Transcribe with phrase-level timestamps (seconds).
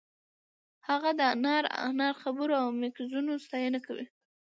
[0.87, 4.05] هغه د انار انار خبرو او مکیزونو ستاینه کوي